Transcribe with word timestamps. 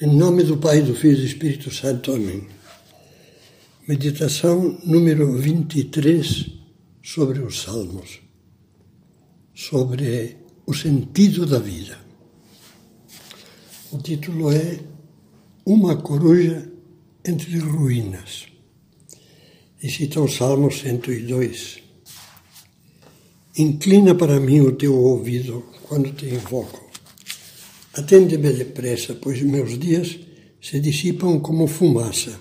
Em 0.00 0.08
nome 0.08 0.42
do 0.42 0.56
Pai, 0.56 0.82
do 0.82 0.92
Filho 0.92 1.18
e 1.18 1.20
do 1.20 1.24
Espírito 1.24 1.72
Santo. 1.72 2.12
Amém. 2.12 2.48
Meditação 3.86 4.76
número 4.82 5.38
23 5.38 6.50
sobre 7.00 7.38
os 7.38 7.62
Salmos, 7.62 8.18
sobre 9.54 10.36
o 10.66 10.74
sentido 10.74 11.46
da 11.46 11.60
vida. 11.60 11.96
O 13.92 13.98
título 13.98 14.50
é 14.50 14.80
Uma 15.64 15.94
Coruja 15.94 16.68
entre 17.24 17.56
Ruínas. 17.58 18.48
E 19.80 19.88
cita 19.88 20.20
o 20.20 20.28
Salmo 20.28 20.72
102. 20.72 21.84
Inclina 23.56 24.12
para 24.12 24.40
mim 24.40 24.60
o 24.60 24.72
teu 24.72 24.92
ouvido 24.92 25.64
quando 25.86 26.10
te 26.12 26.26
invoco 26.26 26.83
Atende-me 27.96 28.52
depressa, 28.52 29.14
pois 29.14 29.40
meus 29.42 29.78
dias 29.78 30.18
se 30.60 30.80
dissipam 30.80 31.38
como 31.38 31.68
fumaça, 31.68 32.40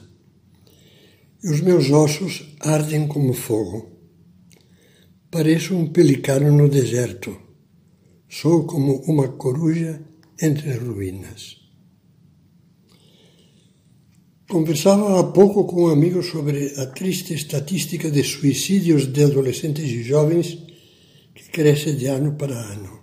e 1.44 1.48
os 1.48 1.62
meus 1.62 1.92
ossos 1.92 2.56
ardem 2.60 3.08
como 3.08 3.34
fogo. 3.34 3.92
Pareço 5.30 5.76
um 5.76 5.88
pelicano 5.88 6.52
no 6.52 6.68
deserto, 6.68 7.38
sou 8.28 8.66
como 8.66 9.04
uma 9.04 9.28
coruja 9.28 10.02
entre 10.42 10.74
ruínas. 10.74 11.58
Conversava 14.50 15.20
há 15.20 15.24
pouco 15.24 15.66
com 15.66 15.84
um 15.84 15.90
amigo 15.90 16.24
sobre 16.24 16.74
a 16.78 16.88
triste 16.88 17.34
estatística 17.36 18.10
de 18.10 18.24
suicídios 18.24 19.06
de 19.06 19.24
adolescentes 19.24 19.86
e 19.86 20.02
jovens 20.02 20.58
que 21.36 21.50
cresce 21.52 21.94
de 21.94 22.08
ano 22.08 22.34
para 22.34 22.56
ano. 22.56 23.03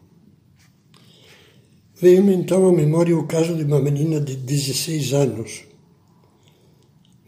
Veio-me 2.03 2.33
então 2.33 2.67
à 2.67 2.73
memória 2.73 3.15
o 3.15 3.27
caso 3.27 3.55
de 3.55 3.63
uma 3.63 3.79
menina 3.79 4.19
de 4.19 4.35
16 4.35 5.13
anos, 5.13 5.65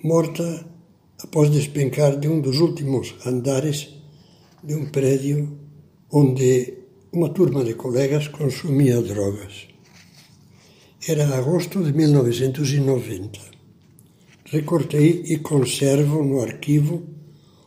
morta 0.03 0.67
após 1.23 1.51
despencar 1.51 2.19
de 2.19 2.27
um 2.27 2.41
dos 2.41 2.59
últimos 2.59 3.15
andares 3.27 3.91
de 4.65 4.75
um 4.75 4.87
prédio 4.87 5.59
onde 6.11 6.73
uma 7.13 7.29
turma 7.29 7.63
de 7.63 7.75
colegas 7.75 8.29
consumia 8.29 9.03
drogas. 9.03 9.69
Era 11.07 11.37
agosto 11.37 11.85
de 11.85 11.93
1990. 11.93 13.41
Recortei 14.47 15.23
e 15.27 15.37
conservo 15.37 16.25
no 16.25 16.41
arquivo 16.41 17.03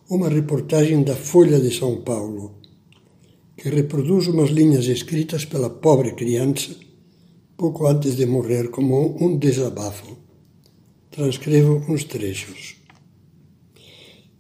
uma 0.09 0.28
reportagem 0.28 1.03
da 1.03 1.16
Folha 1.16 1.59
de 1.59 1.69
São 1.69 2.02
Paulo, 2.02 2.56
que 3.56 3.69
reproduz 3.69 4.25
umas 4.25 4.50
linhas 4.50 4.86
escritas 4.86 5.45
pela 5.45 5.69
pobre 5.69 6.14
criança 6.14 6.84
pouco 7.58 7.88
antes 7.88 8.16
de 8.16 8.25
morrer, 8.25 8.70
como 8.70 9.16
um 9.23 9.38
desabafo. 9.38 10.17
Transcrevo 11.11 11.84
uns 11.89 12.03
trechos. 12.03 12.75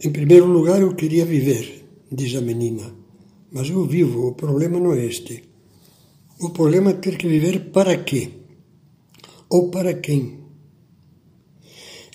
Em 0.03 0.11
primeiro 0.11 0.45
lugar, 0.45 0.81
eu 0.81 0.93
queria 0.95 1.25
viver, 1.25 1.85
diz 2.11 2.35
a 2.35 2.41
menina, 2.41 2.93
mas 3.51 3.69
eu 3.69 3.85
vivo, 3.85 4.27
o 4.27 4.33
problema 4.33 4.79
não 4.79 4.93
é 4.93 5.05
este. 5.05 5.43
O 6.41 6.49
problema 6.49 6.91
é 6.91 6.93
ter 6.93 7.17
que 7.17 7.27
viver 7.27 7.71
para 7.71 7.95
quê? 8.03 8.29
Ou 9.49 9.69
para 9.69 9.93
quem? 9.93 10.39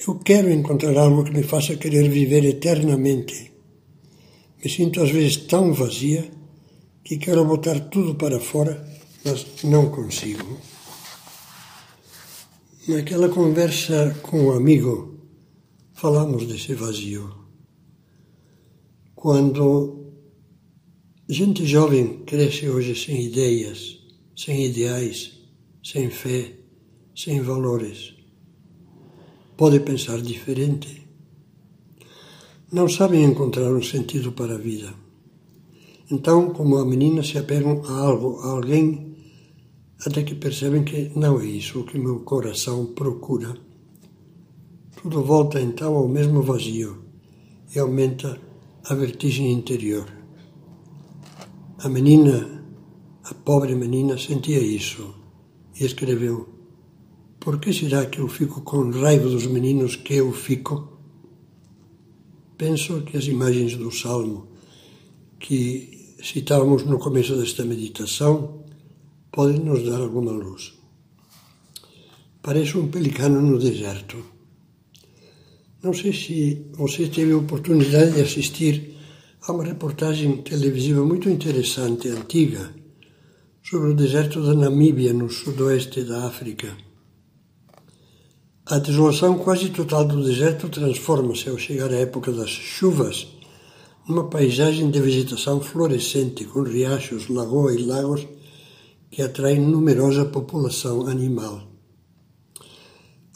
Eu 0.06 0.18
quero 0.18 0.50
encontrar 0.50 0.96
algo 0.98 1.24
que 1.24 1.32
me 1.32 1.42
faça 1.42 1.76
querer 1.76 2.08
viver 2.10 2.44
eternamente. 2.44 3.50
Me 4.62 4.70
sinto 4.70 5.00
às 5.00 5.10
vezes 5.10 5.36
tão 5.38 5.72
vazia 5.72 6.30
que 7.02 7.16
quero 7.16 7.44
botar 7.46 7.80
tudo 7.88 8.14
para 8.14 8.38
fora, 8.38 8.86
mas 9.24 9.46
não 9.64 9.90
consigo. 9.90 10.58
Naquela 12.90 13.28
conversa 13.28 14.18
com 14.20 14.46
um 14.46 14.50
amigo, 14.50 15.14
falamos 15.92 16.44
desse 16.44 16.74
vazio. 16.74 17.32
Quando 19.14 20.12
gente 21.28 21.64
jovem 21.64 22.24
cresce 22.24 22.68
hoje 22.68 22.96
sem 22.96 23.26
ideias, 23.26 23.96
sem 24.36 24.66
ideais, 24.66 25.38
sem 25.84 26.10
fé, 26.10 26.52
sem 27.14 27.40
valores, 27.40 28.12
pode 29.56 29.78
pensar 29.78 30.20
diferente. 30.20 31.06
Não 32.72 32.88
sabem 32.88 33.22
encontrar 33.22 33.72
um 33.72 33.84
sentido 33.84 34.32
para 34.32 34.56
a 34.56 34.58
vida. 34.58 34.92
Então, 36.10 36.50
como 36.50 36.76
a 36.76 36.84
menina, 36.84 37.22
se 37.22 37.38
apegam 37.38 37.84
a 37.84 37.92
algo, 38.00 38.40
a 38.40 38.48
alguém 38.48 39.09
até 40.04 40.22
que 40.22 40.34
percebem 40.34 40.84
que 40.84 41.12
não 41.14 41.40
é 41.40 41.46
isso 41.46 41.84
que 41.84 41.98
meu 41.98 42.20
coração 42.20 42.86
procura. 42.86 43.54
Tudo 45.02 45.22
volta 45.22 45.60
então 45.60 45.94
ao 45.94 46.08
mesmo 46.08 46.42
vazio 46.42 47.04
e 47.74 47.78
aumenta 47.78 48.40
a 48.84 48.94
vertigem 48.94 49.52
interior. 49.52 50.06
A 51.78 51.88
menina, 51.88 52.64
a 53.24 53.34
pobre 53.34 53.74
menina, 53.74 54.18
sentia 54.18 54.58
isso 54.58 55.14
e 55.78 55.84
escreveu: 55.84 56.48
Por 57.38 57.58
que 57.58 57.72
será 57.72 58.06
que 58.06 58.20
eu 58.20 58.28
fico 58.28 58.62
com 58.62 58.90
raiva 58.90 59.28
dos 59.28 59.46
meninos 59.46 59.96
que 59.96 60.14
eu 60.14 60.32
fico? 60.32 60.98
Penso 62.56 63.02
que 63.02 63.16
as 63.16 63.26
imagens 63.26 63.76
do 63.76 63.90
Salmo 63.90 64.48
que 65.38 66.16
citávamos 66.22 66.84
no 66.84 66.98
começo 66.98 67.34
desta 67.36 67.64
meditação 67.64 68.60
podem 69.30 69.60
nos 69.60 69.84
dar 69.84 70.00
alguma 70.00 70.32
luz. 70.32 70.74
Parece 72.42 72.76
um 72.78 72.88
pelicano 72.88 73.40
no 73.40 73.58
deserto. 73.58 74.16
Não 75.82 75.92
sei 75.92 76.12
se 76.12 76.66
você 76.72 77.06
teve 77.06 77.32
a 77.32 77.38
oportunidade 77.38 78.12
de 78.12 78.20
assistir 78.20 78.96
a 79.42 79.52
uma 79.52 79.64
reportagem 79.64 80.38
televisiva 80.38 81.04
muito 81.04 81.28
interessante, 81.28 82.08
antiga, 82.08 82.74
sobre 83.62 83.90
o 83.90 83.94
deserto 83.94 84.42
da 84.42 84.54
Namíbia, 84.54 85.12
no 85.12 85.30
sudoeste 85.30 86.02
da 86.02 86.26
África. 86.26 86.76
A 88.66 88.78
desolação 88.78 89.38
quase 89.38 89.70
total 89.70 90.04
do 90.04 90.22
deserto 90.22 90.68
transforma-se 90.68 91.48
ao 91.48 91.58
chegar 91.58 91.90
a 91.90 91.96
época 91.96 92.30
das 92.32 92.50
chuvas 92.50 93.28
numa 94.06 94.28
paisagem 94.28 94.90
de 94.90 95.00
vegetação 95.00 95.60
florescente, 95.60 96.44
com 96.44 96.62
riachos, 96.62 97.28
lagoas 97.28 97.76
e 97.76 97.84
lagos 97.84 98.26
que 99.10 99.22
atrai 99.22 99.58
numerosa 99.58 100.24
população 100.24 101.06
animal. 101.08 101.62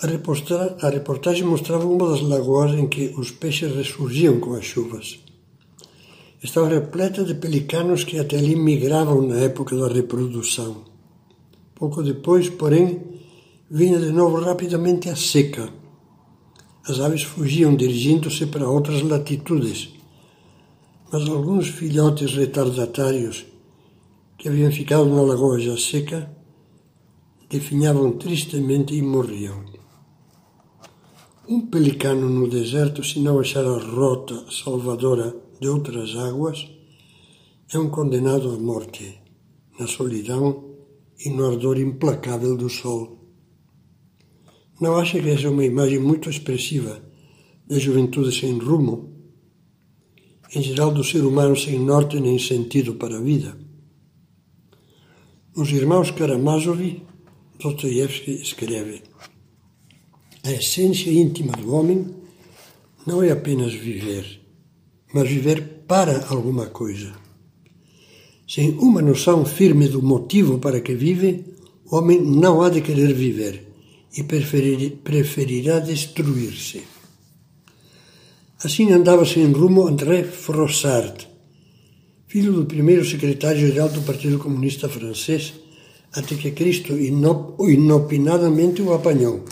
A, 0.00 0.86
a 0.86 0.90
reportagem 0.90 1.44
mostrava 1.44 1.86
uma 1.86 2.10
das 2.10 2.20
lagoas 2.20 2.72
em 2.72 2.86
que 2.86 3.14
os 3.16 3.30
peixes 3.30 3.74
ressurgiam 3.74 4.38
com 4.38 4.54
as 4.54 4.64
chuvas. 4.64 5.18
Estava 6.42 6.68
repleta 6.68 7.24
de 7.24 7.34
pelicanos 7.34 8.04
que 8.04 8.18
até 8.18 8.36
ali 8.36 8.54
migravam 8.54 9.26
na 9.26 9.36
época 9.36 9.74
da 9.76 9.88
reprodução. 9.88 10.84
Pouco 11.74 12.02
depois, 12.02 12.48
porém, 12.50 13.00
vinha 13.70 13.98
de 13.98 14.12
novo 14.12 14.40
rapidamente 14.40 15.08
a 15.08 15.16
seca. 15.16 15.70
As 16.86 17.00
aves 17.00 17.22
fugiam 17.22 17.74
dirigindo-se 17.74 18.46
para 18.46 18.68
outras 18.68 19.00
latitudes, 19.02 19.88
mas 21.10 21.26
alguns 21.28 21.68
filhotes 21.68 22.34
retardatários 22.34 23.46
que 24.44 24.50
haviam 24.50 24.70
ficado 24.70 25.06
na 25.06 25.22
lagoa 25.22 25.58
já 25.58 25.74
seca, 25.74 26.30
definhavam 27.48 28.12
tristemente 28.18 28.94
e 28.94 29.00
morriam. 29.00 29.64
Um 31.48 31.62
pelicano 31.62 32.28
no 32.28 32.46
deserto, 32.46 33.02
se 33.02 33.20
não 33.20 33.40
achar 33.40 33.64
a 33.64 33.78
rota 33.78 34.44
salvadora 34.50 35.34
de 35.58 35.66
outras 35.66 36.14
águas, 36.14 36.70
é 37.72 37.78
um 37.78 37.88
condenado 37.88 38.50
à 38.50 38.58
morte, 38.58 39.18
na 39.80 39.86
solidão 39.86 40.76
e 41.24 41.30
no 41.30 41.46
ardor 41.46 41.78
implacável 41.78 42.54
do 42.54 42.68
sol. 42.68 43.18
Não 44.78 44.98
acha 44.98 45.22
que 45.22 45.30
essa 45.30 45.46
é 45.46 45.50
uma 45.50 45.64
imagem 45.64 46.00
muito 46.00 46.28
expressiva 46.28 47.02
da 47.66 47.78
juventude 47.78 48.38
sem 48.38 48.58
rumo? 48.58 49.10
Em 50.54 50.60
geral, 50.60 50.90
do 50.90 51.02
ser 51.02 51.24
humano 51.24 51.56
sem 51.56 51.78
norte 51.78 52.20
nem 52.20 52.38
sentido 52.38 52.96
para 52.96 53.16
a 53.16 53.22
vida? 53.22 53.63
Os 55.56 55.70
irmãos 55.70 56.10
Karamazov, 56.10 56.82
Dostoiévski 57.60 58.42
escreve: 58.42 59.02
A 60.42 60.50
essência 60.50 61.12
íntima 61.12 61.52
do 61.52 61.72
homem 61.72 62.06
não 63.06 63.22
é 63.22 63.30
apenas 63.30 63.72
viver, 63.72 64.40
mas 65.12 65.28
viver 65.28 65.84
para 65.86 66.26
alguma 66.26 66.66
coisa. 66.66 67.12
Sem 68.48 68.70
uma 68.78 69.00
noção 69.00 69.44
firme 69.44 69.86
do 69.86 70.02
motivo 70.02 70.58
para 70.58 70.80
que 70.80 70.96
vive, 70.96 71.44
o 71.86 71.98
homem 71.98 72.20
não 72.20 72.60
há 72.60 72.68
de 72.68 72.80
querer 72.80 73.14
viver 73.14 73.64
e 74.16 74.24
preferir, 74.24 74.96
preferirá 75.04 75.78
destruir-se. 75.78 76.82
Assim 78.64 78.90
andava 78.90 79.24
sem 79.24 79.52
rumo 79.52 79.86
André 79.86 80.24
Frossard, 80.24 81.28
filho 82.34 82.52
do 82.52 82.66
primeiro 82.66 83.04
secretário-geral 83.04 83.88
do 83.90 84.02
Partido 84.02 84.40
Comunista 84.40 84.88
Francês, 84.88 85.54
até 86.12 86.34
que 86.34 86.50
Cristo 86.50 86.92
inopinadamente 86.98 88.82
o 88.82 88.92
apanhou. 88.92 89.44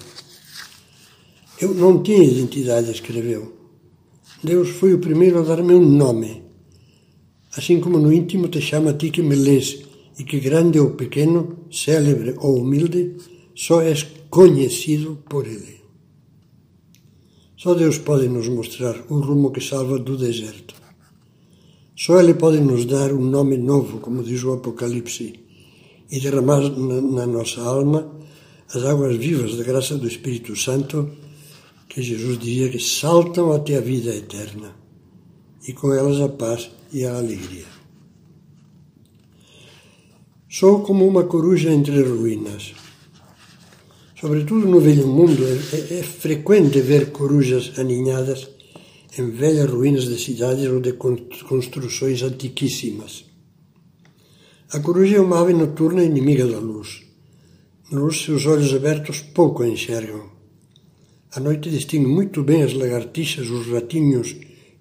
Eu 1.61 1.75
não 1.75 2.03
tinha 2.03 2.25
identidade, 2.25 2.91
escreveu. 2.91 3.53
Deus 4.43 4.71
foi 4.71 4.95
o 4.95 4.99
primeiro 4.99 5.39
a 5.39 5.43
dar-me 5.43 5.75
um 5.75 5.89
nome. 5.89 6.43
Assim 7.57 7.79
como 7.79 8.01
no 8.01 8.13
íntimo 8.13 8.49
te 8.49 8.61
chama 8.61 8.91
a 8.91 8.95
ti 8.95 9.11
que 9.11 9.23
me 9.23 9.37
lês, 9.37 9.85
e 10.19 10.25
que 10.25 10.41
grande 10.41 10.81
ou 10.81 10.91
pequeno, 10.91 11.69
célebre 11.71 12.35
ou 12.39 12.59
humilde, 12.59 13.15
só 13.55 13.81
és 13.81 14.05
conhecido 14.29 15.23
por 15.29 15.47
Ele. 15.47 15.83
Só 17.57 17.75
Deus 17.75 17.99
pode 17.99 18.27
nos 18.27 18.49
mostrar 18.49 18.97
o 19.09 19.21
rumo 19.21 19.53
que 19.53 19.61
salva 19.61 20.01
do 20.01 20.17
deserto. 20.17 20.82
Só 22.03 22.19
Ele 22.21 22.35
pode 22.35 22.61
nos 22.61 22.85
dar 22.85 23.13
um 23.13 23.25
nome 23.37 23.57
novo, 23.57 24.01
como 24.01 24.25
diz 24.25 24.43
o 24.43 24.53
Apocalipse, 24.53 25.39
e 26.11 26.19
derramar 26.19 26.61
na, 26.61 27.27
nossa 27.27 27.61
alma 27.61 28.01
as 28.75 28.83
águas 28.85 29.17
vivas 29.17 29.57
da 29.57 29.63
graça 29.63 29.97
do 29.97 30.09
Espírito 30.09 30.57
Santo, 30.57 30.97
que 31.89 32.03
Jesus 32.03 32.39
dizia 32.39 32.71
que 32.71 32.81
saltam 32.81 33.53
até 33.53 33.77
a 33.77 33.81
vida 33.81 34.13
eterna, 34.15 34.75
e 35.69 35.73
com 35.73 35.93
elas 35.93 36.21
a 36.21 36.29
paz 36.29 36.71
e 36.93 37.05
a 37.05 37.17
alegria. 37.17 37.67
Sou 40.49 40.81
como 40.83 41.07
uma 41.07 41.25
coruja 41.25 41.71
entre 41.71 42.03
ruínas 42.03 42.75
Sobretudo 44.23 44.69
no 44.69 44.79
Velho 44.79 45.09
Mundo, 45.09 45.43
é, 45.45 45.99
é 45.99 46.03
frequente 46.03 46.81
ver 46.81 47.11
corujas 47.11 47.73
aninhadas 47.77 48.49
em 49.19 49.31
velhas 49.31 49.69
ruínas 49.69 50.05
de 50.05 50.19
cidades 50.19 50.67
ou 50.69 50.81
de 50.81 50.95
construções 50.95 52.23
antiquíssimas. 52.23 53.25
A 54.71 54.81
coruja 54.81 55.17
é 55.17 55.21
uma 55.21 55.41
ave 55.41 55.53
noturna 55.53 56.03
inimiga 56.03 56.47
da 56.47 56.59
luz. 56.59 57.03
Luz, 57.91 58.23
seus 58.23 58.47
olhos 58.47 58.73
abertos 58.73 59.21
pouco 59.21 59.65
enxergam. 59.65 60.31
À 61.31 61.41
noite 61.41 61.69
distingue 61.69 62.07
muito 62.07 62.43
bem 62.43 62.63
as 62.63 62.73
lagartixas, 62.73 63.51
os 63.51 63.67
ratinhos 63.67 64.35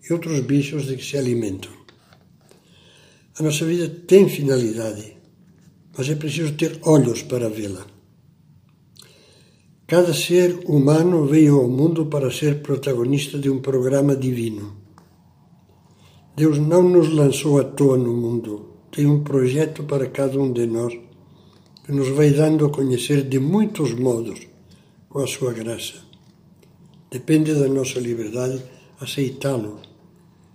e 0.04 0.14
outros 0.14 0.40
bichos 0.42 0.86
de 0.86 0.96
que 0.96 1.06
se 1.06 1.18
alimentam. 1.18 1.72
A 3.38 3.44
nossa 3.44 3.66
vida 3.66 3.90
tem 3.90 4.30
finalidade, 4.30 5.18
mas 5.98 6.10
é 6.10 6.16
preciso 6.16 6.54
ter 6.54 6.80
olhos 6.84 7.22
para 7.22 7.50
vê-la. 7.50 7.86
Cada 9.92 10.14
ser 10.14 10.62
humano 10.68 11.26
veio 11.26 11.60
ao 11.60 11.68
mundo 11.68 12.06
para 12.06 12.32
ser 12.32 12.62
protagonista 12.62 13.38
de 13.38 13.50
um 13.50 13.60
programa 13.60 14.16
divino. 14.16 14.78
Deus 16.34 16.58
não 16.60 16.82
nos 16.82 17.14
lançou 17.14 17.60
à 17.60 17.66
toa 17.66 17.98
no 17.98 18.14
mundo, 18.14 18.68
tem 18.90 19.06
um 19.06 19.22
projeto 19.22 19.84
para 19.84 20.08
cada 20.08 20.40
um 20.40 20.50
de 20.54 20.66
nós 20.66 20.98
que 21.84 21.92
nos 21.92 22.08
vai 22.08 22.30
dando 22.30 22.66
a 22.66 22.70
conhecer 22.70 23.28
de 23.28 23.38
muitos 23.38 23.94
modos 23.94 24.48
com 25.10 25.20
a 25.20 25.28
sua 25.28 25.52
graça. 25.52 25.96
Depende 27.12 27.54
da 27.54 27.68
nossa 27.68 28.00
liberdade 28.00 28.64
aceitá-lo, 28.98 29.82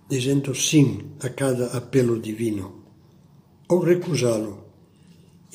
dizendo 0.09 0.55
sim 0.55 1.11
a 1.19 1.29
cada 1.29 1.67
apelo 1.77 2.19
divino, 2.19 2.85
ou 3.69 3.81
recusá-lo 3.81 4.63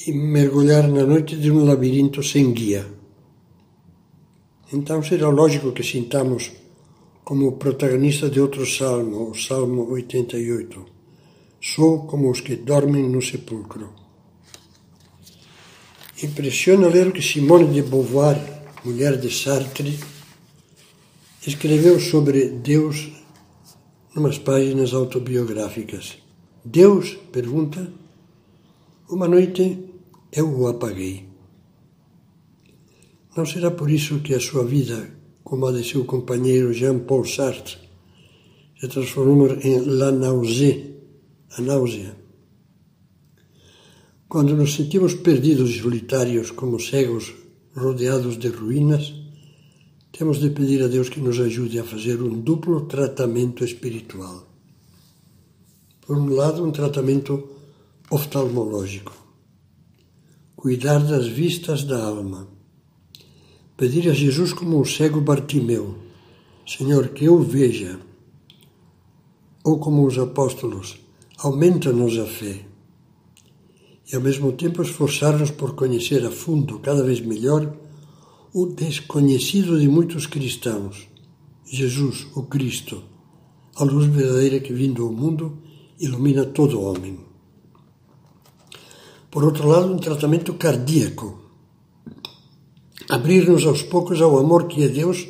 e 0.07 0.13
mergulhar 0.13 0.87
na 0.87 1.05
noite 1.05 1.35
de 1.35 1.51
um 1.51 1.65
labirinto 1.65 2.23
sem 2.23 2.53
guia. 2.53 3.02
Então 4.73 5.03
será 5.03 5.29
lógico 5.29 5.73
que 5.73 5.83
sintamos 5.83 6.51
como 7.23 7.59
protagonista 7.59 8.31
de 8.31 8.41
outro 8.41 8.65
salmo, 8.65 9.31
o 9.31 9.35
Salmo 9.35 9.91
88. 9.91 10.87
Sou 11.61 12.07
como 12.07 12.31
os 12.31 12.41
que 12.41 12.57
dormem 12.57 13.07
no 13.09 13.21
sepulcro. 13.21 13.91
Impressiona 16.23 16.89
ler 16.89 17.13
que 17.13 17.21
Simone 17.21 17.67
de 17.73 17.83
Beauvoir, 17.83 18.39
mulher 18.85 19.19
de 19.19 19.31
Sartre, 19.31 19.99
escreveu 21.47 22.01
sobre 22.01 22.49
Deus 22.49 23.13
numas 24.15 24.39
páginas 24.39 24.95
autobiográficas. 24.95 26.19
Deus, 26.65 27.19
pergunta, 27.31 27.93
uma 29.09 29.29
noite 29.29 29.85
eu 30.33 30.49
o 30.59 30.67
apaguei. 30.67 31.32
Não 33.35 33.47
será 33.47 33.71
por 33.71 33.91
isso 33.91 34.21
que 34.21 34.35
a 34.35 34.41
sua 34.41 34.63
vida, 34.63 35.11
como 35.43 35.67
a 35.67 35.73
de 35.73 35.83
seu 35.83 36.05
companheiro 36.05 36.73
Jean-Paul 36.73 37.25
Sartre, 37.25 37.79
se 38.79 38.89
transformou 38.89 39.49
em 39.63 39.81
la 39.81 40.13
nausée, 40.13 41.01
a 41.57 41.63
náusea? 41.63 42.15
Quando 44.29 44.55
nos 44.55 44.75
sentimos 44.75 45.15
perdidos 45.15 45.71
e 45.71 45.81
solitários 45.81 46.51
como 46.51 46.79
cegos 46.79 47.33
rodeados 47.75 48.39
de 48.39 48.49
ruínas, 48.49 49.15
temos 50.13 50.39
de 50.39 50.51
pedir 50.51 50.83
a 50.83 50.89
Deus 50.89 51.09
que 51.09 51.21
nos 51.21 51.41
ajude 51.41 51.79
a 51.79 51.85
fazer 51.85 52.21
um 52.21 52.39
duplo 52.39 52.83
tratamento 52.83 53.65
espiritual. 53.65 54.47
Por 56.03 56.19
um 56.19 56.35
lado, 56.35 56.63
um 56.63 56.71
tratamento 56.71 57.49
oftalmológico, 58.11 59.15
cuidar 60.55 60.99
das 60.99 61.27
vistas 61.27 61.85
da 61.85 62.05
alma 62.05 62.62
pedir 63.83 64.09
a 64.09 64.15
Jesus 64.15 64.53
como 64.53 64.81
um 64.81 64.85
cego 64.85 65.21
Bartimeu, 65.21 65.97
Senhor, 66.65 67.09
que 67.09 67.25
eu 67.25 67.43
veja, 67.43 67.99
ou 69.65 69.81
como 69.81 70.07
os 70.07 70.17
apóstolos, 70.17 71.01
aumenta-nos 71.37 72.17
a 72.17 72.25
fé. 72.25 72.65
E 74.07 74.15
ao 74.15 74.23
mesmo 74.23 74.53
tempo 74.53 74.83
esforçar-nos 74.83 75.51
por 75.51 75.75
conhecer 75.75 76.25
a 76.25 76.31
fundo, 76.31 76.79
cada 76.79 77.03
vez 77.03 77.21
melhor, 77.21 77.75
o 78.55 78.67
desconhecido 78.67 79.81
de 79.81 79.89
muitos 79.89 80.27
cristãos, 80.27 81.09
Jesus, 81.67 82.29
o 82.37 82.45
Cristo, 82.45 83.03
a 83.75 83.83
luz 83.83 84.07
verdadeira 84.07 84.61
que 84.61 84.73
vindo 84.73 85.03
ao 85.03 85.13
mundo 85.13 85.59
ilumina 85.99 86.45
todo 86.45 86.81
homem. 86.81 87.19
Por 89.29 89.43
outro 89.43 89.67
lado, 89.67 89.93
um 89.93 89.99
tratamento 89.99 90.55
cardíaco, 90.55 91.42
abrir-nos 93.13 93.67
aos 93.67 93.83
poucos 93.83 94.23
ao 94.23 94.39
amor 94.39 94.67
que 94.69 94.83
é 94.83 94.89
Deus, 94.89 95.29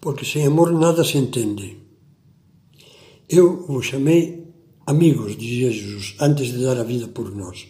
porque 0.00 0.24
sem 0.24 0.46
amor 0.46 0.72
nada 0.72 1.04
se 1.04 1.18
entende. 1.18 1.76
Eu 3.28 3.66
vos 3.66 3.84
chamei 3.84 4.48
amigos, 4.86 5.36
dizia 5.36 5.70
Jesus, 5.70 6.16
antes 6.18 6.46
de 6.46 6.64
dar 6.64 6.78
a 6.78 6.82
vida 6.82 7.08
por 7.08 7.30
nós. 7.36 7.68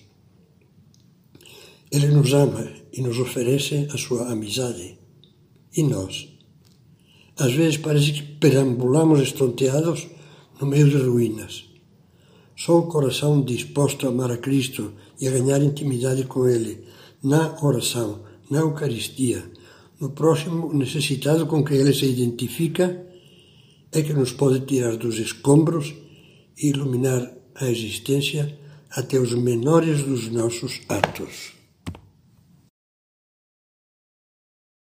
Ele 1.91 2.07
nos 2.07 2.33
ama 2.33 2.73
e 2.93 3.03
nos 3.03 3.19
oferece 3.19 3.89
a 3.93 3.99
sua 3.99 4.31
amizade. 4.31 4.97
E 5.77 5.83
nós? 5.83 6.29
Às 7.37 7.53
vezes 7.53 7.79
parece 7.79 8.13
que 8.13 8.23
perambulamos 8.23 9.19
estonteados 9.21 10.07
no 10.61 10.69
meio 10.69 10.89
de 10.89 10.99
ruínas. 10.99 11.65
Só 12.57 12.79
o 12.79 12.87
coração 12.87 13.43
disposto 13.43 14.07
a 14.07 14.11
amar 14.11 14.31
a 14.31 14.37
Cristo 14.37 14.93
e 15.21 15.27
a 15.27 15.33
ganhar 15.33 15.61
intimidade 15.61 16.27
com 16.27 16.49
Ele, 16.49 16.85
na 17.21 17.59
oração, 17.61 18.31
na 18.53 18.59
Eucaristia, 18.59 19.43
no 19.99 20.11
próximo 20.11 20.75
necessitado 20.75 21.47
com 21.47 21.65
que 21.65 21.73
ele 21.73 21.95
se 21.95 22.05
identifica, 22.05 23.03
é 23.91 24.03
que 24.03 24.13
nos 24.13 24.31
pode 24.31 24.61
tirar 24.67 24.95
dos 24.99 25.19
escombros 25.19 25.95
e 26.59 26.69
iluminar 26.69 27.33
a 27.55 27.71
existência 27.71 28.59
até 28.91 29.19
os 29.19 29.33
menores 29.33 30.03
dos 30.03 30.29
nossos 30.29 30.83
atos. 30.87 31.62